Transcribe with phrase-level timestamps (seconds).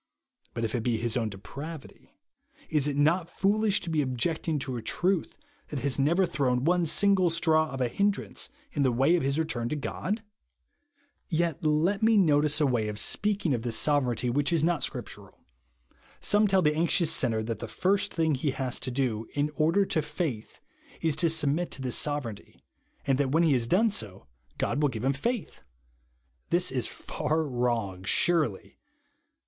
[0.55, 2.15] But if it be his own depravity,
[2.69, 6.87] is it not foolish to be objecting to a truth that has never thrown one
[6.87, 10.03] single straw of a hin drance in the way of his return to God 1
[10.03, 12.87] * Election has helped many a soul to heaven;* Yet let me notice a way
[12.87, 15.37] of speaking of this sovereignty wbicli is not scriptural.
[16.19, 19.85] Some tell the anxious sinner that the first thing he has to do, in order
[19.85, 20.61] to faith,
[21.01, 22.65] is to submit to this sovereignty,
[23.05, 24.25] and that when he lias done so,
[24.57, 25.61] God will give him faith!
[26.49, 28.79] Thia is far wrong surely.